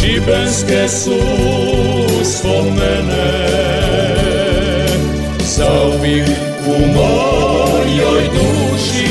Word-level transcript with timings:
Šibenske 0.00 0.88
su 0.88 1.20
spomene 2.24 3.46
Zauvijek 5.40 6.28
u 6.66 6.86
mojoj 6.94 8.22
duši 8.32 9.10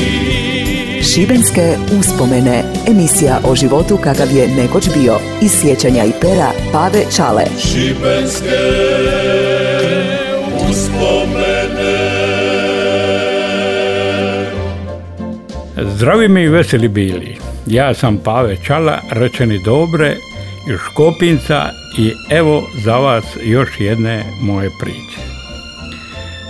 Šibenske 1.02 1.76
uspomene. 1.98 2.64
Emisija 2.88 3.40
o 3.44 3.54
životu 3.54 3.96
kakav 3.96 4.36
je 4.36 4.48
nekoć 4.48 4.88
bio. 4.96 5.18
Iz 5.42 5.52
sjećanja 5.60 6.04
i 6.04 6.12
pera 6.20 6.50
Pave 6.72 7.04
Čale. 7.16 7.44
Šibenske 7.58 8.58
uspomene 10.70 12.10
Zdravi 15.76 16.28
mi 16.28 16.42
i 16.42 16.48
veseli 16.48 16.88
bili. 16.88 17.36
Ja 17.66 17.94
sam 17.94 18.18
Pave 18.24 18.56
Čala, 18.66 19.00
rečeni 19.10 19.60
dobre 19.64 20.16
Škopinca 20.84 21.70
i 21.98 22.12
evo 22.30 22.70
za 22.84 22.96
vas 22.96 23.24
još 23.44 23.68
jedne 23.78 24.24
moje 24.40 24.70
priče. 24.80 25.20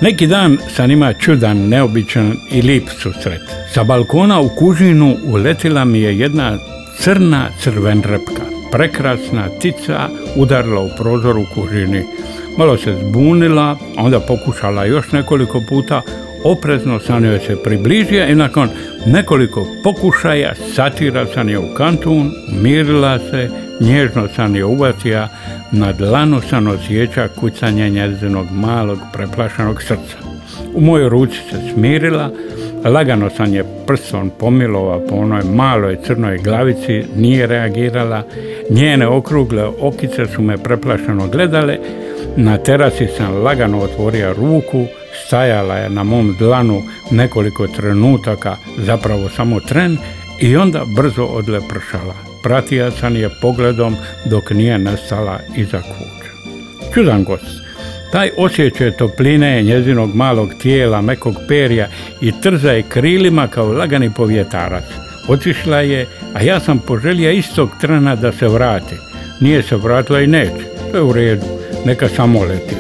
Neki 0.01 0.27
dan 0.27 0.59
sam 0.77 0.91
ima 0.91 1.13
čudan, 1.13 1.69
neobičan 1.69 2.37
i 2.51 2.63
lip 2.63 2.89
susret. 2.89 3.43
Sa 3.75 3.85
balkona 3.85 4.41
u 4.41 4.49
kužinu 4.59 5.17
uletila 5.25 5.85
mi 5.85 6.01
je 6.01 6.19
jedna 6.19 6.59
crna 6.99 7.49
crvenrepka. 7.63 8.43
Prekrasna 8.73 9.49
tica 9.61 10.09
udarila 10.37 10.81
u 10.81 10.91
prozor 10.99 11.39
u 11.39 11.47
kužini. 11.55 12.05
Malo 12.59 12.77
se 12.77 12.97
zbunila, 13.03 13.77
onda 13.97 14.21
pokušala 14.21 14.85
još 14.85 15.13
nekoliko 15.13 15.63
puta, 15.69 16.03
oprezno 16.45 17.01
sam 17.01 17.25
joj 17.25 17.39
se 17.39 17.63
približio 17.65 18.27
i 18.27 18.35
nakon 18.35 18.69
nekoliko 19.07 19.67
pokušaja 19.85 20.55
satira 20.75 21.27
sam 21.27 21.49
je 21.49 21.59
u 21.59 21.75
kantun, 21.75 22.33
umirila 22.53 23.19
se, 23.19 23.51
nježno 23.81 24.29
sam 24.37 24.57
je 24.57 24.65
uvatija, 24.65 25.29
na 25.73 25.93
dlanu 25.93 26.41
sam 26.41 26.67
osjeća 26.67 27.29
kucanje 27.29 27.91
njezinog 27.91 28.47
malog 28.51 28.99
preplašenog 29.13 29.83
srca. 29.83 30.17
U 30.75 30.81
mojoj 30.81 31.09
ruci 31.09 31.37
se 31.51 31.73
smirila, 31.75 32.31
lagano 32.85 33.31
sam 33.31 33.55
je 33.55 33.65
prstom 33.87 34.31
pomilova 34.39 35.01
po 35.09 35.15
onoj 35.15 35.43
maloj 35.45 35.99
crnoj 36.07 36.39
glavici, 36.39 37.05
nije 37.17 37.47
reagirala, 37.47 38.23
njene 38.71 39.07
okrugle 39.07 39.65
okice 39.81 40.27
su 40.27 40.43
me 40.43 40.59
preplašeno 40.59 41.29
gledale, 41.29 41.79
na 42.37 42.59
terasi 42.59 43.07
sam 43.17 43.43
lagano 43.43 43.79
otvorio 43.79 44.33
ruku, 44.33 44.85
stajala 45.27 45.75
je 45.75 45.91
na 45.91 46.03
mom 46.03 46.37
dlanu 46.39 46.83
nekoliko 47.11 47.67
trenutaka, 47.67 48.57
zapravo 48.79 49.29
samo 49.29 49.61
tren, 49.61 49.99
i 50.41 50.57
onda 50.57 50.85
brzo 50.97 51.25
odlepršala. 51.25 52.15
Pratio 52.43 52.91
sam 52.91 53.17
je 53.17 53.31
pogledom 53.41 53.97
dok 54.25 54.51
nije 54.51 54.79
nastala 54.79 55.39
iza 55.57 55.81
kuća. 55.81 56.31
Čudan 56.95 57.25
gost. 57.25 57.61
Taj 58.13 58.31
osjećaj 58.37 58.97
topline 58.97 59.63
njezinog 59.63 60.15
malog 60.15 60.51
tijela, 60.63 61.01
mekog 61.01 61.35
perja 61.49 61.89
i 62.21 62.33
trza 62.43 62.71
je 62.73 62.83
krilima 62.83 63.49
kao 63.49 63.73
lagani 63.73 64.11
povjetarac. 64.17 64.85
Otišla 65.29 65.81
je, 65.81 66.07
a 66.35 66.43
ja 66.43 66.61
sam 66.61 66.79
poželio 66.79 67.31
istog 67.31 67.71
trena 67.81 68.17
da 68.17 68.33
se 68.33 68.49
vrati. 68.49 68.95
Nije 69.41 69.63
se 69.63 69.77
vratila 69.77 70.21
i 70.21 70.27
neće. 70.27 70.65
To 70.91 70.97
je 70.97 71.03
u 71.03 71.13
redu. 71.13 71.47
Neka 71.85 72.09
samo 72.09 72.45
leti. 72.45 72.77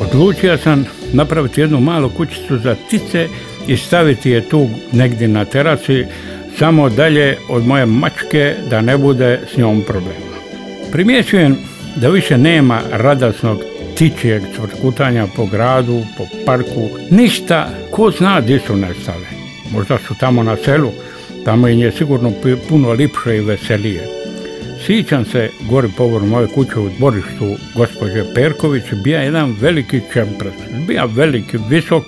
Odlučio 0.00 0.58
sam 0.58 0.84
napraviti 1.12 1.60
jednu 1.60 1.80
malu 1.80 2.10
kućicu 2.10 2.58
za 2.58 2.74
ptice 2.86 3.28
i 3.66 3.76
staviti 3.76 4.30
je 4.30 4.48
tu 4.48 4.68
negdje 4.92 5.28
na 5.28 5.44
terasi, 5.44 6.06
samo 6.58 6.88
dalje 6.88 7.38
od 7.48 7.66
moje 7.66 7.86
mačke 7.86 8.54
da 8.70 8.80
ne 8.80 8.98
bude 8.98 9.40
s 9.54 9.56
njom 9.56 9.82
problema. 9.86 10.36
Primjećujem 10.92 11.56
da 11.96 12.08
više 12.08 12.38
nema 12.38 12.80
radasnog 12.92 13.58
tičijeg 13.94 14.42
cvrkutanja 14.56 15.26
po 15.36 15.46
gradu, 15.46 16.02
po 16.18 16.24
parku, 16.46 16.88
ništa, 17.10 17.68
ko 17.90 18.10
zna 18.10 18.40
gdje 18.40 18.58
su 18.58 18.76
nestale. 18.76 19.26
Možda 19.72 19.98
su 19.98 20.14
tamo 20.20 20.42
na 20.42 20.56
selu, 20.56 20.90
tamo 21.44 21.68
im 21.68 21.78
je 21.78 21.92
sigurno 21.92 22.32
puno 22.68 22.92
lipše 22.92 23.36
i 23.36 23.40
veselije. 23.40 24.08
Sjećam 24.86 25.24
se, 25.24 25.50
gori 25.68 25.88
povor 25.96 26.22
moje 26.22 26.46
kuće 26.46 26.78
u 26.78 26.88
dvorištu 26.98 27.56
gospođe 27.74 28.24
Perković, 28.34 28.84
bija 29.04 29.20
jedan 29.20 29.56
veliki 29.60 30.00
čempres. 30.12 30.54
Bija 30.86 31.04
veliki, 31.04 31.58
visok, 31.68 32.04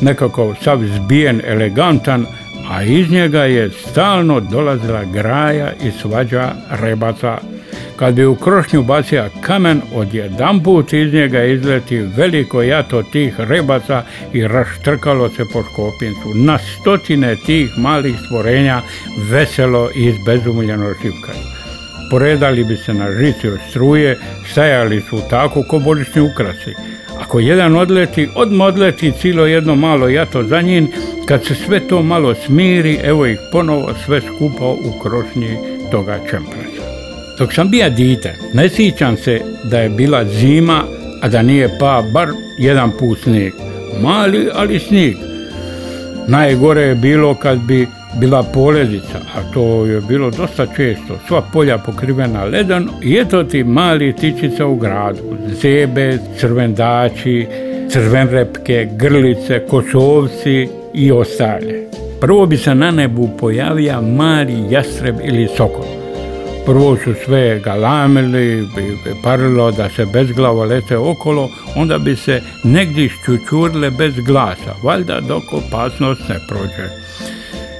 nekako 0.00 0.54
sav 0.64 0.78
zbijen, 0.96 1.40
elegantan, 1.44 2.26
a 2.70 2.82
iz 2.82 3.10
njega 3.10 3.44
je 3.44 3.70
stalno 3.70 4.40
dolazila 4.40 5.04
graja 5.04 5.72
i 5.84 5.90
svađa 5.90 6.52
rebaca. 6.70 7.38
Kad 7.96 8.14
bi 8.14 8.24
u 8.24 8.34
krošnju 8.34 8.82
bacio 8.82 9.24
kamen, 9.40 9.80
odjedanput 9.94 10.92
iz 10.92 11.12
njega 11.12 11.44
izleti 11.44 11.98
veliko 11.98 12.62
jato 12.62 13.02
tih 13.02 13.34
rebaca 13.38 14.02
i 14.32 14.46
raštrkalo 14.48 15.28
se 15.28 15.44
po 15.52 15.62
škopincu. 15.62 16.34
Na 16.34 16.58
stotine 16.58 17.36
tih 17.46 17.70
malih 17.78 18.14
stvorenja 18.26 18.82
veselo 19.30 19.90
i 19.96 20.04
izbezumljeno 20.04 20.94
šipkaju. 20.94 21.44
Poredali 22.10 22.64
bi 22.64 22.76
se 22.76 22.94
na 22.94 23.10
žici 23.10 23.48
od 23.48 23.58
struje, 23.70 24.18
stajali 24.52 25.00
su 25.10 25.20
tako 25.30 25.62
ko 25.62 25.78
božićni 25.78 26.20
ukrasi. 26.20 26.74
Ako 27.20 27.40
jedan 27.40 27.76
odleti, 27.76 28.28
odmah 28.34 28.66
odleti 28.66 29.12
cijelo 29.12 29.46
jedno 29.46 29.74
malo 29.74 30.08
jato 30.08 30.42
za 30.42 30.60
njim, 30.60 30.88
kad 31.28 31.44
se 31.44 31.54
sve 31.54 31.80
to 31.88 32.02
malo 32.02 32.34
smiri, 32.34 32.98
evo 33.04 33.26
ih 33.26 33.38
ponovo 33.52 33.94
sve 34.04 34.20
skupo 34.20 34.76
u 34.84 34.98
krošnji 35.02 35.56
toga 35.90 36.18
čemprasa. 36.30 36.84
Dok 37.38 37.52
sam 37.52 37.70
bija 37.70 37.88
dite, 37.88 38.34
ne 38.54 38.68
sjećam 38.68 39.16
se 39.16 39.40
da 39.64 39.80
je 39.80 39.88
bila 39.88 40.24
zima, 40.24 40.82
a 41.22 41.28
da 41.28 41.42
nije 41.42 41.76
pa 41.78 42.02
bar 42.12 42.28
jedan 42.58 42.90
put 42.98 43.18
snijeg. 43.18 43.52
Mali, 44.02 44.48
ali 44.54 44.78
snijeg. 44.78 45.16
Najgore 46.28 46.82
je 46.82 46.94
bilo 46.94 47.34
kad 47.34 47.58
bi 47.58 47.86
bila 48.20 48.42
poledica, 48.42 49.18
a 49.34 49.52
to 49.52 49.86
je 49.86 50.00
bilo 50.00 50.30
dosta 50.30 50.66
često, 50.76 51.18
sva 51.28 51.42
polja 51.52 51.78
pokrivena 51.78 52.44
ledom 52.44 52.90
i 53.02 53.16
eto 53.16 53.44
ti 53.44 53.64
mali 53.64 54.16
tičica 54.16 54.66
u 54.66 54.76
gradu, 54.76 55.36
zebe, 55.62 56.18
crvendači, 56.40 57.46
crvenrepke, 57.90 58.88
grlice, 58.96 59.66
košovci 59.70 60.68
i 60.94 61.12
ostale. 61.12 61.84
Prvo 62.20 62.46
bi 62.46 62.56
se 62.56 62.74
na 62.74 62.90
nebu 62.90 63.28
pojavio 63.40 64.02
mali 64.02 64.54
jastreb 64.70 65.16
ili 65.24 65.48
sokol. 65.56 65.84
Prvo 66.66 66.96
su 66.96 67.14
sve 67.24 67.60
galamili, 67.60 68.68
parilo 69.24 69.70
da 69.70 69.88
se 69.88 70.06
bezglavo 70.12 70.64
lete 70.64 70.96
okolo, 70.96 71.48
onda 71.76 71.98
bi 71.98 72.16
se 72.16 72.40
negdje 72.64 73.08
šćučurile 73.08 73.90
bez 73.90 74.14
glasa, 74.26 74.74
valjda 74.82 75.20
dok 75.20 75.42
opasnost 75.52 76.28
ne 76.28 76.36
prođe. 76.48 77.04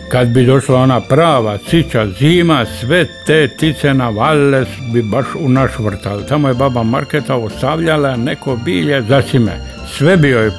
Kad 0.08 0.28
bi 0.28 0.46
došla 0.46 0.80
ona 0.80 1.00
prava 1.00 1.58
cića 1.58 2.06
zima, 2.18 2.66
sve 2.80 3.06
te 3.26 3.48
tice 3.48 3.94
navalile 3.94 4.64
bi 4.92 5.02
baš 5.02 5.26
u 5.40 5.48
naš 5.48 5.70
vrtal. 5.78 6.22
Tamo 6.28 6.48
je 6.48 6.54
baba 6.54 6.82
Marketa 6.82 7.34
ostavljala 7.34 8.16
neko 8.16 8.56
bilje 8.64 9.02
za 9.02 9.22
sime. 9.22 9.52
Sve 9.98 10.16
bi 10.16 10.28
joj 10.28 10.50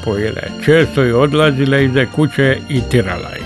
često 0.65 1.03
je 1.03 1.15
odlazile 1.15 1.85
ize 1.85 2.05
kuće 2.15 2.57
i 2.69 2.81
tirala 2.91 3.29
ih. 3.39 3.45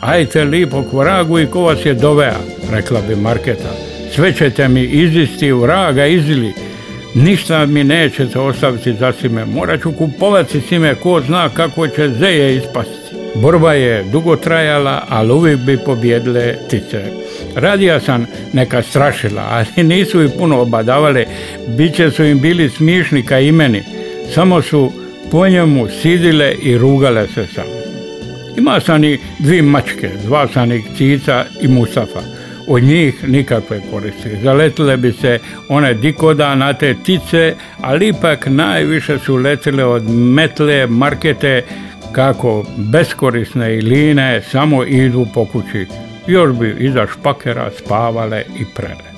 Ajte 0.00 0.44
lipo 0.44 0.82
k 0.82 0.92
vragu 0.92 1.38
i 1.38 1.46
ko 1.46 1.60
vas 1.60 1.86
je 1.86 1.94
dovea, 1.94 2.36
rekla 2.72 3.00
bi 3.08 3.16
Marketa. 3.16 3.70
Sve 4.14 4.32
ćete 4.32 4.68
mi 4.68 4.82
izisti 4.82 5.52
vraga 5.52 6.06
izili, 6.06 6.52
ništa 7.14 7.66
mi 7.66 7.84
nećete 7.84 8.38
ostaviti 8.38 8.94
za 8.94 9.12
sime. 9.12 9.44
Morat 9.44 9.82
ću 9.82 9.92
kupovati 9.92 10.60
sime, 10.60 10.94
ko 10.94 11.20
zna 11.26 11.48
kako 11.48 11.88
će 11.88 12.08
zeje 12.08 12.56
ispasti. 12.56 13.16
Borba 13.34 13.72
je 13.72 14.04
dugo 14.12 14.36
trajala, 14.36 15.04
ali 15.08 15.32
uvijek 15.32 15.58
bi 15.58 15.78
pobjedile 15.84 16.54
tice. 16.70 17.04
Radija 17.54 18.00
sam 18.00 18.26
neka 18.52 18.82
strašila, 18.82 19.42
ali 19.50 19.86
nisu 19.88 20.22
ih 20.22 20.30
puno 20.38 20.60
obadavale, 20.60 21.24
biće 21.68 22.10
su 22.10 22.24
im 22.24 22.40
bili 22.40 22.70
smišni 22.70 23.22
ka 23.22 23.38
imeni. 23.38 23.82
Samo 24.34 24.62
su 24.62 25.03
po 25.30 25.48
njemu 25.48 25.88
sidile 25.88 26.54
i 26.62 26.78
rugale 26.78 27.28
se 27.28 27.46
sam. 27.46 27.64
Ima 28.56 28.80
sam 28.80 29.04
i 29.04 29.18
dvi 29.38 29.62
mačke, 29.62 30.10
zva 30.22 30.48
sam 30.48 30.72
ih 30.72 30.84
Cica 30.96 31.44
i 31.60 31.68
Mustafa. 31.68 32.20
Od 32.66 32.82
njih 32.82 33.28
nikakve 33.28 33.80
koristi. 33.90 34.28
Zaletile 34.42 34.96
bi 34.96 35.12
se 35.12 35.38
one 35.68 35.94
dikoda 35.94 36.54
na 36.54 36.72
te 36.72 36.94
tice, 36.94 37.54
ali 37.80 38.08
ipak 38.08 38.46
najviše 38.46 39.18
su 39.18 39.36
letile 39.36 39.84
od 39.84 40.10
metle, 40.10 40.86
markete, 40.86 41.62
kako 42.12 42.64
beskorisne 42.76 43.76
iline 43.76 44.42
samo 44.50 44.84
idu 44.84 45.26
po 45.34 45.44
kući. 45.44 45.86
Još 46.26 46.52
bi 46.52 46.76
iza 46.78 47.06
špakera 47.06 47.70
spavale 47.78 48.44
i 48.60 48.64
prele. 48.74 49.13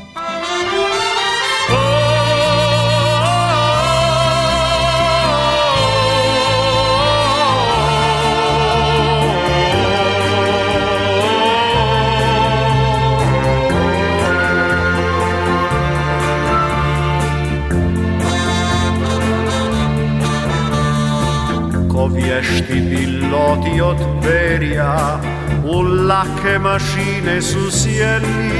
Vješti 22.37 22.83
piloti 22.91 23.81
od 23.81 23.97
perja 24.23 25.21
u 25.65 25.83
lake 25.83 26.59
mašine 26.59 27.43
su 27.43 27.71
sjeli, 27.71 28.53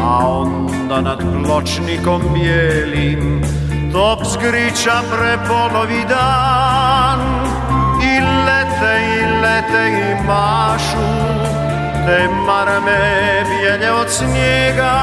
a 0.00 0.28
onda 0.28 1.00
nad 1.00 1.18
pločnikom 1.18 2.22
bijelim 2.34 3.42
top 3.92 4.18
zgriča 4.24 5.02
prepolovi 5.10 6.04
dan. 6.08 7.20
I 8.02 8.20
lete 8.20 9.00
i 9.04 9.40
lete 9.42 9.88
i 9.88 10.26
mašu 10.26 11.12
te 12.06 12.28
marame 12.46 13.44
bijelje 13.50 13.92
od 13.92 14.08
snijega 14.08 15.02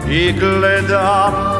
I 0.06 0.32
gledam, 0.32 0.40
gledam 0.40 1.53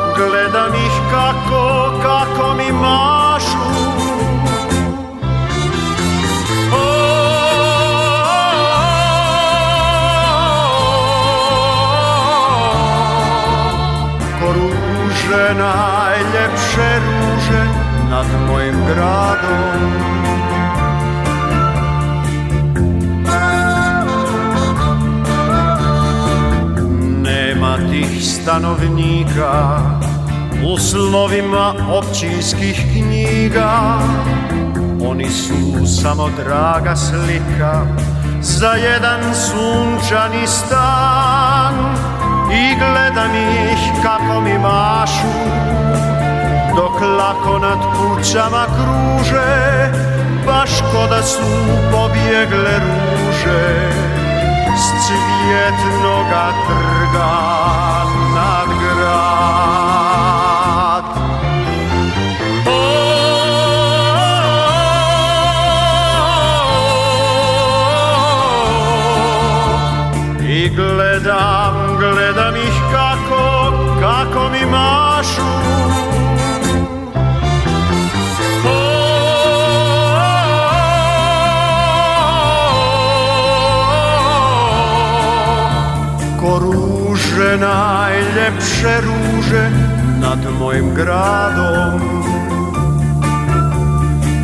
nad 18.14 18.26
mojim 18.48 18.74
gradom. 18.86 19.92
Nema 27.22 27.76
tih 27.90 28.24
stanovnika 28.24 29.80
u 30.64 30.78
slovima 30.78 31.74
općinskih 31.90 32.76
knjiga. 32.92 33.98
Oni 35.06 35.30
su 35.30 35.86
samo 36.02 36.28
draga 36.36 36.96
slika 36.96 37.86
za 38.40 38.70
jedan 38.70 39.20
sunčani 39.34 40.46
stan 40.46 41.74
I 42.52 42.78
gledam 42.78 43.34
ih 43.34 44.02
kako 44.02 44.40
mi 44.40 44.58
mašu 44.58 45.73
dok 46.76 47.00
lako 47.00 47.58
nad 47.58 47.78
kućama 47.96 48.66
kruže 48.66 49.74
Baš 50.46 50.70
ko 50.92 51.06
da 51.10 51.22
su 51.22 51.40
pobjegle 51.92 52.74
ruže. 52.84 53.90
S 54.76 55.06
cvjetnoga 55.06 56.46
Ko 86.54 86.60
ruže, 86.60 87.58
najljepše 87.58 88.94
ruže 89.02 89.70
nad 90.22 90.38
mojim 90.60 90.94
gradom. 90.94 91.98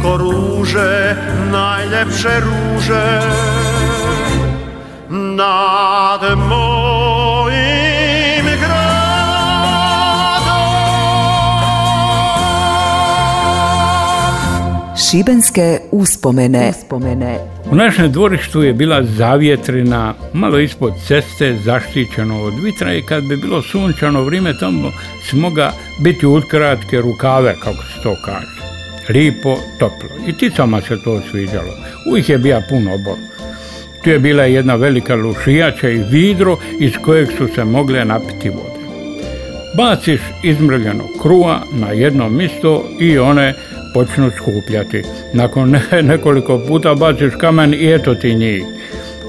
Ko 0.03 0.17
ruže, 0.17 1.17
najljepše 1.53 2.41
ruže 2.41 3.07
nad 5.39 6.23
mojim 6.49 7.00
Šibenske 15.11 15.79
uspomene. 15.91 16.69
uspomene. 16.71 17.39
U 17.71 17.75
našem 17.75 18.13
dvorištu 18.13 18.63
je 18.63 18.73
bila 18.73 19.03
zavjetrina, 19.03 20.15
malo 20.33 20.59
ispod 20.59 20.93
ceste, 21.07 21.57
zaštićeno 21.65 22.43
od 22.43 22.55
vitra 22.65 22.95
i 22.95 23.03
kad 23.03 23.25
bi 23.25 23.37
bilo 23.37 23.63
sunčano 23.63 24.23
vrijeme 24.23 24.59
tamo 24.59 24.93
si 25.25 25.37
moga 25.37 25.73
biti 26.01 26.27
utkratke 26.27 27.01
rukave, 27.01 27.55
kako 27.65 27.83
se 27.83 28.03
to 28.03 28.17
kaže. 28.25 28.61
Lipo, 29.09 29.57
toplo. 29.79 30.09
I 30.27 30.33
ticama 30.33 30.81
se 30.81 31.03
to 31.05 31.21
sviđalo. 31.31 31.73
Uvijek 32.11 32.29
je 32.29 32.39
bija 32.39 32.63
puno 32.69 32.95
obor. 32.95 33.17
Tu 34.05 34.11
je 34.11 34.19
bila 34.19 34.43
jedna 34.43 34.75
velika 34.75 35.15
lušijača 35.15 35.89
i 35.89 36.05
vidro 36.11 36.57
iz 36.81 36.93
kojeg 37.05 37.29
su 37.39 37.49
se 37.55 37.65
mogle 37.65 38.05
napiti 38.05 38.49
vode. 38.51 38.81
Baciš 39.77 40.21
izmrljeno 40.43 41.05
kruha 41.23 41.61
na 41.73 41.91
jedno 41.91 42.29
mjesto 42.29 42.85
i 43.01 43.19
one 43.19 43.55
počnu 43.95 44.31
skupljati. 44.31 45.03
Nakon 45.35 45.71
ne- 45.71 46.03
nekoliko 46.13 46.61
puta 46.69 46.95
baciš 46.95 47.35
kamen 47.41 47.75
i 47.75 47.93
eto 47.95 48.15
ti 48.15 48.35
njih. 48.35 48.63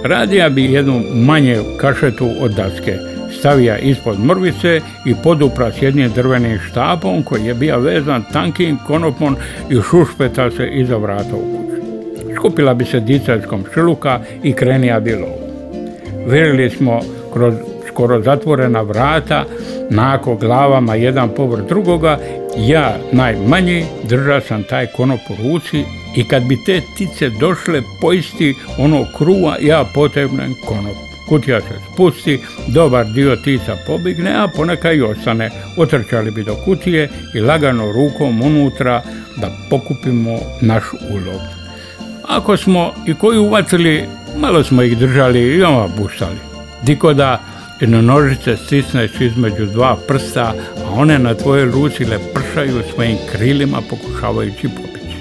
Radija 0.03 0.49
bi 0.49 0.63
jednu 0.73 1.01
manje 1.13 1.59
kašetu 1.77 2.29
od 2.39 2.51
daske. 2.51 2.97
Stavija 3.39 3.77
ispod 3.77 4.19
mrvice 4.19 4.81
i 5.05 5.15
podupra 5.23 5.71
s 5.71 5.81
jednim 5.81 6.11
drvenim 6.15 6.59
štapom 6.69 7.23
koji 7.23 7.45
je 7.45 7.53
bio 7.53 7.79
vezan 7.79 8.23
tankim 8.33 8.77
konopom 8.87 9.35
i 9.69 9.75
šušpeta 9.89 10.51
se 10.51 10.67
iza 10.67 10.97
vrata 10.97 11.35
u 11.35 11.39
kuću. 11.39 11.81
Skupila 12.35 12.73
bi 12.73 12.85
se 12.85 12.99
dica 12.99 13.35
iz 13.35 13.43
komšiluka 13.49 14.19
i 14.43 14.53
krenija 14.53 14.99
bi 14.99 15.15
lovu. 15.15 15.41
Virili 16.27 16.69
smo 16.69 16.99
kroz 17.33 17.53
skoro 17.91 18.21
zatvorena 18.21 18.81
vrata, 18.81 19.45
nako 19.89 20.35
glavama 20.35 20.95
jedan 20.95 21.29
povrh 21.29 21.63
drugoga, 21.67 22.17
ja 22.57 22.97
najmanji 23.11 23.85
drža 24.03 24.41
sam 24.41 24.63
taj 24.63 24.87
konop 24.87 25.19
u 25.29 25.35
ruci 25.43 25.83
i 26.15 26.27
kad 26.27 26.43
bi 26.43 26.57
te 26.65 26.81
tice 26.97 27.29
došle 27.29 27.81
poisti 28.01 28.55
ono 28.77 29.05
kruva, 29.17 29.55
ja 29.61 29.85
potrebnem 29.93 30.55
konop. 30.67 30.95
Kutija 31.29 31.61
se 31.61 31.79
spusti, 31.93 32.39
dobar 32.67 33.05
dio 33.05 33.35
tica 33.35 33.77
pobigne, 33.87 34.33
a 34.33 34.47
poneka 34.55 34.91
i 34.91 35.01
ostane. 35.01 35.49
Otrčali 35.77 36.31
bi 36.31 36.43
do 36.43 36.55
kutije 36.65 37.09
i 37.35 37.39
lagano 37.39 37.91
rukom 37.91 38.41
unutra 38.41 39.01
da 39.37 39.51
pokupimo 39.69 40.39
naš 40.61 40.83
ulov. 41.09 41.39
Ako 42.27 42.57
smo 42.57 42.93
i 43.07 43.13
koji 43.13 43.37
uvatili, 43.37 44.05
malo 44.37 44.63
smo 44.63 44.81
ih 44.81 44.97
držali 44.97 45.39
i 45.39 45.63
oma 45.63 45.87
buštali. 45.97 46.37
Diko 46.83 47.13
da 47.13 47.39
jedno 47.81 48.01
nožice 48.01 48.57
stisneš 48.57 49.11
između 49.21 49.65
dva 49.65 49.97
prsta, 50.07 50.53
a 50.85 50.91
one 50.91 51.19
na 51.19 51.33
tvojoj 51.33 51.65
ruci 51.65 52.05
lepršaju 52.05 52.83
svojim 52.93 53.17
krilima 53.31 53.81
pokušavajući 53.89 54.67
pobići. 54.69 55.17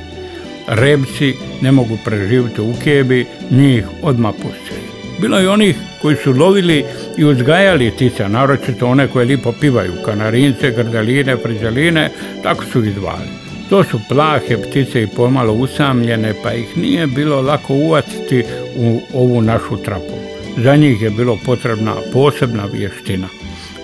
Rebci 0.67 1.35
ne 1.61 1.73
mogu 1.73 1.99
preživjeti 2.05 2.61
u 2.61 2.75
kebi, 2.85 3.26
njih 3.50 3.85
odmah 4.02 4.33
pustili. 4.35 4.90
Bilo 5.21 5.38
je 5.38 5.50
onih 5.50 5.76
koji 6.02 6.17
su 6.17 6.33
lovili 6.33 6.85
i 7.17 7.25
uzgajali 7.25 7.90
ptice, 7.90 8.29
naročito 8.29 8.87
one 8.87 9.09
koje 9.09 9.26
lipo 9.26 9.52
pivaju, 9.52 9.93
kanarince, 10.05 10.71
grdaline, 10.71 11.37
frižaline, 11.37 12.11
tako 12.43 12.64
su 12.64 12.85
ih 12.85 12.95
zvali. 12.95 13.29
To 13.69 13.85
su 13.85 14.00
plahe 14.09 14.57
ptice 14.57 15.02
i 15.02 15.07
pomalo 15.07 15.52
usamljene, 15.52 16.35
pa 16.43 16.52
ih 16.52 16.76
nije 16.79 17.07
bilo 17.07 17.43
lako 17.43 17.75
uvatiti 17.75 18.45
u 18.76 19.00
ovu 19.14 19.43
našu 19.43 19.76
trapu. 19.85 20.30
Za 20.57 20.76
njih 20.76 21.02
je 21.02 21.11
bilo 21.11 21.38
potrebna 21.47 21.95
posebna 22.12 22.64
vještina. 22.73 23.28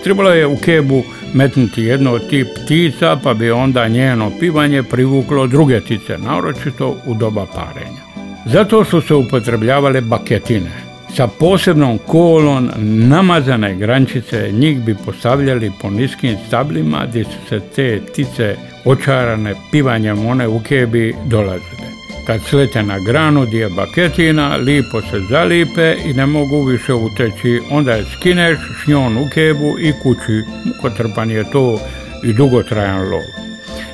Trebalo 0.03 0.29
je 0.29 0.47
u 0.47 0.57
kebu 0.57 1.03
metnuti 1.33 1.83
jedno 1.83 2.11
od 2.11 2.29
tih 2.29 2.45
ptica, 2.55 3.17
pa 3.23 3.33
bi 3.33 3.51
onda 3.51 3.87
njeno 3.87 4.31
pivanje 4.39 4.83
privuklo 4.83 5.47
druge 5.47 5.81
ptice, 5.81 6.17
naročito 6.17 6.95
u 7.05 7.13
doba 7.13 7.45
parenja. 7.45 8.01
Zato 8.45 8.83
su 8.83 9.01
se 9.01 9.13
upotrebljavale 9.13 10.01
baketine. 10.01 10.71
Sa 11.15 11.27
posebnom 11.27 11.97
kolom 11.97 12.69
namazane 13.09 13.75
grančice 13.75 14.49
njih 14.51 14.79
bi 14.79 14.95
postavljali 15.05 15.71
po 15.81 15.89
niskim 15.89 16.37
stablima 16.47 17.05
gdje 17.09 17.23
su 17.23 17.47
se 17.49 17.59
te 17.75 18.01
ptice 18.07 18.55
očarane 18.85 19.55
pivanjem 19.71 20.25
one 20.25 20.47
u 20.47 20.59
kebi 20.59 21.15
dolazile. 21.25 21.96
Kad 22.27 22.41
slete 22.41 22.83
na 22.83 22.99
granu 22.99 23.45
gdje 23.45 23.59
je 23.59 23.69
baketina, 23.69 24.55
lipo 24.55 25.01
se 25.01 25.19
zalipe 25.29 25.95
i 26.05 26.13
ne 26.13 26.25
mogu 26.25 26.63
više 26.63 26.93
uteći. 26.93 27.61
Onda 27.71 27.93
je 27.93 28.05
skineš 28.05 28.57
s 28.57 28.87
u 28.87 29.29
kebu 29.33 29.79
i 29.79 29.93
kući. 30.03 30.43
Mukotrpan 30.65 31.31
je 31.31 31.51
to 31.51 31.79
i 32.23 32.33
dugotrajan 32.33 33.09
lov. 33.09 33.21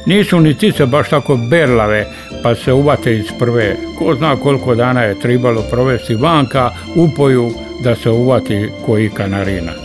Nisu 0.06 0.40
ni 0.40 0.58
tice 0.58 0.86
baš 0.86 1.10
tako 1.10 1.38
berlave 1.50 2.06
pa 2.44 2.56
se 2.56 2.74
uvate 2.74 3.18
iz 3.18 3.26
prve. 3.40 3.76
Ko 3.98 4.16
zna 4.16 4.36
koliko 4.36 4.76
dana 4.76 5.04
je 5.04 5.20
tribalo 5.20 5.62
provesti 5.62 6.16
vanka 6.16 6.72
upoju 6.96 7.52
da 7.84 7.96
se 7.96 8.10
uvati 8.10 8.70
koji 8.86 9.10
kanarinac. 9.10 9.83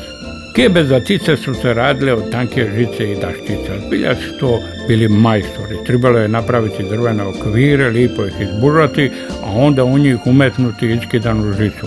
Kebe 0.59 0.85
za 0.85 1.01
tice 1.01 1.37
su 1.37 1.55
se 1.55 1.75
radile 1.75 2.13
od 2.13 2.31
tanke 2.31 2.67
žice 2.77 3.13
i 3.13 3.17
daštica. 3.21 3.73
Zbilja 3.87 4.15
su 4.15 4.39
to 4.41 4.59
bili 4.89 5.09
majstori. 5.09 5.77
Trebalo 5.87 6.19
je 6.19 6.29
napraviti 6.29 6.89
drvene 6.91 7.23
okvire, 7.23 7.91
lipo 7.91 8.25
ih 8.25 8.35
izbužati, 8.41 9.11
a 9.45 9.51
onda 9.57 9.85
u 9.85 9.99
njih 9.99 10.17
umetnuti 10.27 10.91
iskidanu 10.91 11.53
žicu. 11.53 11.87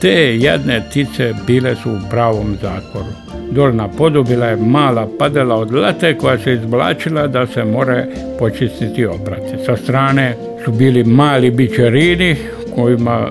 Te 0.00 0.38
jadne 0.38 0.82
tice 0.92 1.34
bile 1.46 1.76
su 1.76 1.90
u 1.90 1.98
pravom 2.10 2.56
zatvoru. 2.62 3.08
Dol 3.50 3.74
na 3.74 3.88
podu 3.88 4.24
bila 4.24 4.46
je 4.46 4.56
mala 4.56 5.08
padela 5.18 5.54
od 5.54 5.74
late 5.74 6.18
koja 6.18 6.38
se 6.38 6.52
izblačila 6.52 7.26
da 7.26 7.46
se 7.46 7.64
more 7.64 8.06
počistiti 8.38 9.06
oprati. 9.06 9.64
Sa 9.66 9.76
strane 9.76 10.34
su 10.64 10.72
bili 10.72 11.04
mali 11.04 11.50
bičerini 11.50 12.36
kojima 12.74 13.28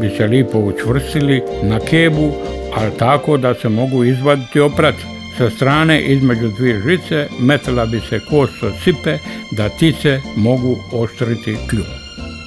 bi 0.00 0.10
se 0.16 0.26
lipo 0.26 0.58
učvrstili 0.58 1.42
na 1.62 1.80
kebu, 1.80 2.32
ali 2.76 2.90
tako 2.98 3.36
da 3.36 3.54
se 3.54 3.68
mogu 3.68 4.04
izvaditi 4.04 4.60
oprat. 4.60 4.94
Sa 5.38 5.50
strane 5.50 6.00
između 6.00 6.48
dvije 6.48 6.82
žice 6.86 7.28
metala 7.40 7.86
bi 7.86 8.00
se 8.00 8.20
kost 8.30 8.62
od 8.62 8.72
sipe 8.84 9.18
da 9.50 9.68
tice 9.68 10.20
mogu 10.36 10.78
oštriti 10.92 11.56
kljub. 11.70 11.86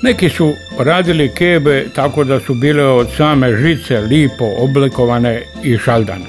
Neki 0.03 0.29
su 0.29 0.53
radili 0.79 1.31
kebe 1.36 1.86
tako 1.95 2.24
da 2.24 2.39
su 2.39 2.53
bile 2.53 2.83
od 2.83 3.07
same 3.17 3.57
žice 3.57 4.01
lipo 4.01 4.45
oblikovane 4.59 5.41
i 5.63 5.77
šaldane. 5.77 6.25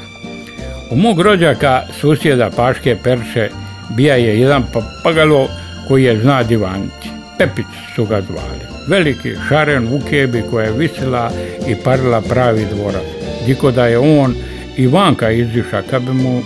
U 0.90 0.96
mog 0.96 1.20
rođaka 1.20 1.82
susjeda 2.00 2.50
Paške 2.56 2.96
Perše 3.04 3.48
bija 3.96 4.14
je 4.14 4.40
jedan 4.40 4.62
papagalo 4.72 5.48
koji 5.88 6.04
je 6.04 6.20
zna 6.20 6.42
divaniti. 6.42 7.10
Pepić 7.38 7.66
su 7.94 8.04
ga 8.04 8.20
zvali. 8.20 8.60
Veliki 8.88 9.34
šaren 9.48 9.86
u 9.86 10.00
kebi 10.10 10.42
koja 10.50 10.66
je 10.66 10.72
visila 10.72 11.30
i 11.68 11.74
parila 11.84 12.20
pravi 12.20 12.66
dvorac. 12.74 13.19
Diko 13.50 13.70
da 13.70 13.86
je 13.86 13.98
on 13.98 14.34
i 14.76 14.86
vanka 14.86 15.30
iziša, 15.30 15.82
kad 15.90 16.02
bi 16.02 16.12
mu 16.12 16.42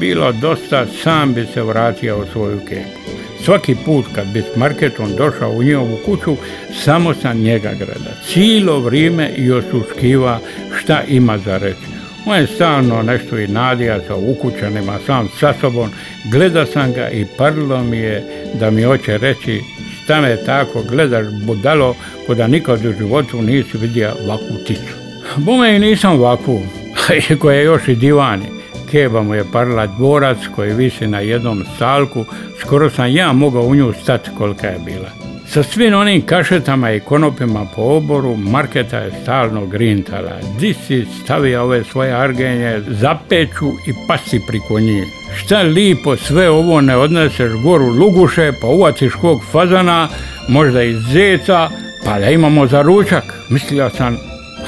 bilo 0.00 0.32
dosta, 0.32 0.86
sam 1.02 1.34
bi 1.34 1.46
se 1.54 1.62
vratio 1.62 2.18
u 2.18 2.24
svoju 2.32 2.60
kebu. 2.68 3.14
Svaki 3.44 3.76
put 3.84 4.04
kad 4.14 4.26
bi 4.26 4.40
s 4.40 4.56
marketom 4.56 5.16
došao 5.16 5.50
u 5.50 5.62
njihovu 5.62 5.98
kuću, 6.04 6.36
samo 6.84 7.14
sam 7.14 7.38
njega 7.38 7.72
gleda. 7.78 8.10
Cijelo 8.26 8.80
vrijeme 8.80 9.30
i 9.36 9.52
osuškiva 9.52 10.38
šta 10.78 11.02
ima 11.08 11.38
za 11.38 11.58
reći. 11.58 11.86
On 12.26 12.36
je 12.36 12.46
stalno 12.46 13.02
nešto 13.02 13.38
i 13.38 13.48
nadija 13.48 14.00
sa 14.06 14.14
ukućanima 14.14 14.98
sam 15.06 15.28
sa 15.40 15.54
sobom. 15.60 15.90
Gleda 16.24 16.66
sam 16.66 16.92
ga 16.92 17.08
i 17.08 17.26
parilo 17.38 17.84
mi 17.84 17.98
je 17.98 18.22
da 18.54 18.70
mi 18.70 18.82
hoće 18.82 19.18
reći 19.18 19.60
šta 20.02 20.20
me 20.20 20.36
tako 20.36 20.82
gledaš 20.82 21.26
budalo 21.46 21.96
ko 22.26 22.34
da 22.34 22.46
nikad 22.46 22.84
u 22.84 22.92
životu 22.98 23.42
nisi 23.42 23.78
vidio 23.78 24.12
ovakvu 24.24 24.56
ticu. 24.66 25.03
Bome 25.36 25.76
i 25.76 25.78
nisam 25.78 26.12
ovakvu, 26.12 26.62
koja 27.40 27.56
je 27.56 27.64
još 27.64 27.88
i 27.88 27.94
divani. 27.94 28.46
Keba 28.90 29.22
mu 29.22 29.34
je 29.34 29.44
parila 29.52 29.86
dvorac 29.86 30.38
koji 30.56 30.72
visi 30.72 31.06
na 31.06 31.20
jednom 31.20 31.64
stalku, 31.76 32.24
skoro 32.60 32.90
sam 32.90 33.16
ja 33.16 33.32
mogao 33.32 33.62
u 33.62 33.74
nju 33.74 33.92
stati 34.02 34.30
kolika 34.38 34.66
je 34.66 34.78
bila. 34.84 35.08
Sa 35.46 35.62
svim 35.62 35.94
onim 35.94 36.22
kašetama 36.26 36.90
i 36.90 37.00
konopima 37.00 37.66
po 37.76 37.82
oboru, 37.82 38.36
Marketa 38.36 38.98
je 38.98 39.12
stalno 39.22 39.66
grintala. 39.66 40.38
Di 40.58 40.74
si 40.74 41.06
stavio 41.24 41.62
ove 41.62 41.84
svoje 41.84 42.12
argenje, 42.12 42.80
zapeću 42.88 43.66
i 43.86 43.92
pasi 44.08 44.40
priko 44.46 44.80
njih. 44.80 45.04
Šta 45.36 45.62
lipo 45.62 46.16
sve 46.16 46.50
ovo 46.50 46.80
ne 46.80 46.96
odneseš 46.96 47.52
goru 47.62 47.86
luguše, 47.86 48.52
pa 48.60 48.66
uvaciš 48.66 49.12
kog 49.12 49.44
fazana, 49.52 50.08
možda 50.48 50.82
i 50.82 50.94
zeca, 50.94 51.70
pa 52.04 52.18
da 52.18 52.30
imamo 52.30 52.66
za 52.66 52.82
ručak. 52.82 53.24
Mislio 53.50 53.90
sam, 53.90 54.18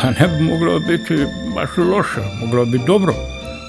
a 0.03 0.11
ne 0.11 0.29
bi 0.29 0.45
moglo 0.45 0.79
biti 0.79 1.17
baš 1.55 1.71
loše, 1.77 2.21
moglo 2.41 2.65
bi 2.65 2.81
dobro. 2.87 3.15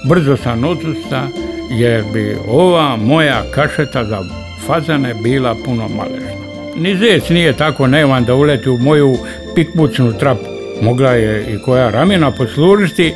Brzo 0.04 0.36
sam 0.36 0.64
odusta 0.64 1.28
jer 1.70 2.04
bi 2.12 2.36
ova 2.48 2.96
moja 2.96 3.42
kašeta 3.54 4.04
za 4.04 4.24
fazane 4.66 5.14
bila 5.14 5.56
puno 5.64 5.88
malešna. 5.88 6.38
Ni 6.76 6.96
zec 6.96 7.28
nije 7.28 7.52
tako 7.52 7.86
nevan 7.86 8.24
da 8.24 8.34
uleti 8.34 8.70
u 8.70 8.78
moju 8.78 9.16
pikbucnu 9.54 10.12
trapu. 10.12 10.44
Mogla 10.82 11.10
je 11.10 11.54
i 11.54 11.58
koja 11.62 11.90
ramena 11.90 12.30
poslužiti, 12.30 13.14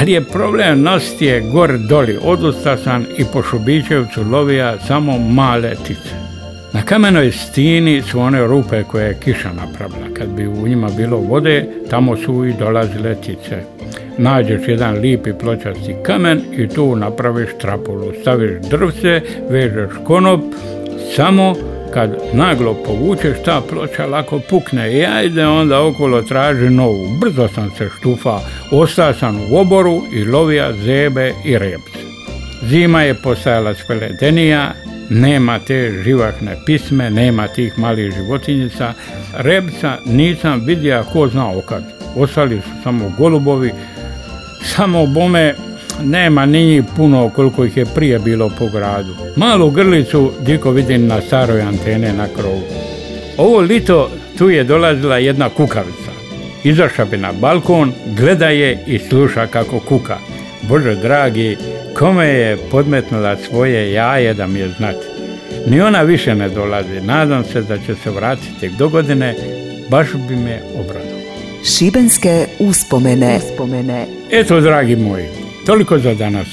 ali 0.00 0.12
je 0.12 0.24
problem 0.24 0.82
nositi 0.82 1.26
je 1.26 1.40
gor 1.40 1.78
doli. 1.78 2.18
Odusta 2.22 2.76
sam 2.76 3.06
i 3.18 3.24
po 3.32 3.42
Šubićevcu 3.42 4.22
lovija 4.22 4.78
samo 4.86 5.18
male 5.18 5.74
tice. 5.74 6.27
Na 6.78 6.84
kamenoj 6.84 7.32
stini 7.32 8.02
su 8.02 8.20
one 8.20 8.46
rupe 8.46 8.82
koje 8.82 9.06
je 9.06 9.18
kiša 9.24 9.52
napravila. 9.52 10.14
Kad 10.14 10.28
bi 10.28 10.46
u 10.46 10.68
njima 10.68 10.88
bilo 10.96 11.16
vode, 11.16 11.66
tamo 11.90 12.16
su 12.16 12.44
i 12.44 12.52
dolazile 12.58 13.14
tice 13.14 13.62
nađeš 14.18 14.68
jedan 14.68 14.98
lipi 14.98 15.32
pločasti 15.32 15.94
kamen 16.02 16.40
i 16.52 16.68
tu 16.68 16.96
napraviš 16.96 17.48
trapulu. 17.60 18.12
Staviš 18.20 18.50
drvce, 18.70 19.20
vežeš 19.50 19.90
konop, 20.04 20.40
samo 21.16 21.54
kad 21.94 22.16
naglo 22.32 22.74
povučeš 22.74 23.36
ta 23.44 23.60
ploča 23.70 24.06
lako 24.06 24.40
pukne 24.50 24.92
i 24.92 25.06
ajde 25.06 25.46
onda 25.46 25.84
okolo 25.84 26.22
traži 26.22 26.70
novu. 26.70 27.08
Brzo 27.20 27.48
sam 27.48 27.70
se 27.78 27.88
štufa, 27.98 28.38
ostao 28.72 29.14
sam 29.14 29.40
u 29.52 29.56
oboru 29.56 30.02
i 30.14 30.24
lovija 30.24 30.72
zebe 30.72 31.32
i 31.44 31.58
rebce. 31.58 31.98
Zima 32.62 33.02
je 33.02 33.14
postajala 33.22 33.74
speledenija, 33.74 34.72
nema 35.10 35.58
te 35.58 36.02
živahne 36.04 36.56
pisme, 36.66 37.10
nema 37.10 37.48
tih 37.48 37.78
malih 37.78 38.14
životinjica. 38.14 38.92
Rebca 39.36 39.98
nisam 40.06 40.62
vidio 40.64 41.04
ko 41.12 41.28
znao 41.28 41.60
kad. 41.60 41.82
Ostali 42.16 42.56
su 42.56 42.82
samo 42.82 43.12
golubovi, 43.18 43.72
samo 44.62 45.06
bome 45.06 45.54
nema 46.02 46.46
ni 46.46 46.82
puno 46.96 47.28
koliko 47.28 47.64
ih 47.64 47.76
je 47.76 47.84
prije 47.94 48.18
bilo 48.18 48.50
po 48.58 48.66
gradu. 48.66 49.14
Malu 49.36 49.70
grlicu 49.70 50.32
diko 50.40 50.70
vidim 50.70 51.06
na 51.06 51.20
staroj 51.20 51.62
antene 51.62 52.12
na 52.12 52.26
krovu. 52.36 52.62
Ovo 53.36 53.60
lito 53.60 54.10
tu 54.38 54.50
je 54.50 54.64
dolazila 54.64 55.18
jedna 55.18 55.48
kukavica. 55.48 56.12
Izašla 56.64 57.04
bi 57.04 57.16
na 57.16 57.32
balkon, 57.32 57.92
gleda 58.06 58.48
je 58.48 58.84
i 58.86 58.98
sluša 58.98 59.46
kako 59.46 59.80
kuka. 59.80 60.16
Bože 60.62 60.94
dragi, 60.94 61.56
kome 61.98 62.26
je 62.26 62.56
podmetnula 62.70 63.36
svoje 63.36 63.92
jaje 63.92 64.34
da 64.34 64.46
mi 64.46 64.58
je 64.58 64.68
znati. 64.68 65.06
Ni 65.66 65.80
ona 65.80 66.02
više 66.02 66.34
ne 66.34 66.48
dolazi. 66.48 67.00
Nadam 67.00 67.44
se 67.44 67.62
da 67.62 67.78
će 67.78 67.94
se 67.94 68.10
vratiti 68.10 68.68
do 68.78 68.88
godine. 68.88 69.34
Baš 69.90 70.08
bi 70.28 70.36
me 70.36 70.60
obradila. 70.74 71.18
Šibenske 71.64 72.46
uspomene. 72.58 73.36
uspomene. 73.36 74.06
Eto, 74.30 74.60
dragi 74.60 74.96
moji, 74.96 75.24
toliko 75.66 75.98
za 75.98 76.14
danas. 76.14 76.48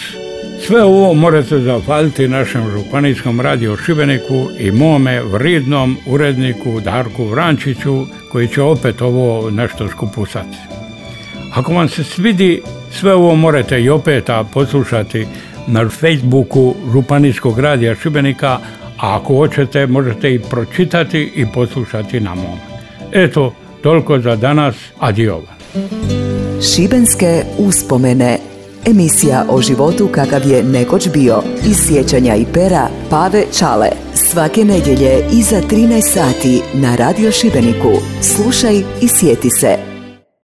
Sve 0.67 0.83
ovo 0.83 1.13
morate 1.13 1.59
zahvaliti 1.59 2.27
našem 2.27 2.71
županijskom 2.71 3.41
radio 3.41 3.77
Šibeniku 3.77 4.49
i 4.59 4.71
mome 4.71 5.21
vridnom 5.21 5.97
uredniku 6.05 6.79
Darku 6.79 7.25
Vrančiću 7.25 8.05
koji 8.31 8.47
će 8.47 8.61
opet 8.61 9.01
ovo 9.01 9.49
nešto 9.49 9.87
skupusati. 9.87 10.57
Ako 11.53 11.73
vam 11.73 11.89
se 11.89 12.03
svidi, 12.03 12.61
sve 12.99 13.13
ovo 13.13 13.35
morate 13.35 13.81
i 13.81 13.89
opet 13.89 14.29
poslušati 14.53 15.27
na 15.67 15.89
Facebooku 15.89 16.75
Županijskog 16.93 17.59
radija 17.59 17.95
Šibenika, 17.95 18.59
a 18.97 19.15
ako 19.15 19.35
hoćete 19.35 19.87
možete 19.87 20.33
i 20.33 20.39
pročitati 20.39 21.31
i 21.35 21.45
poslušati 21.53 22.19
na 22.19 22.35
mom. 22.35 22.57
Eto, 23.11 23.53
Toliko 23.85 24.19
za 24.19 24.35
danas, 24.35 24.75
adiova. 24.99 25.53
Šibenske 26.61 27.43
uspomene. 27.57 28.37
Emisija 28.85 29.45
o 29.49 29.61
životu 29.61 30.09
kakav 30.11 30.47
je 30.47 30.63
nekoć 30.63 31.09
bio. 31.13 31.43
Iz 31.69 31.77
sjećanja 31.87 32.35
i 32.35 32.45
pera 32.53 32.89
Pave 33.09 33.43
Čale. 33.59 33.89
Svake 34.13 34.63
nedjelje 34.65 35.27
iza 35.31 35.61
13 35.61 36.13
sati 36.13 36.61
na 36.73 36.95
Radio 36.95 37.31
Šibeniku. 37.31 37.91
Slušaj 38.21 38.77
i 39.01 39.07
sjeti 39.07 39.49
se. 39.49 39.94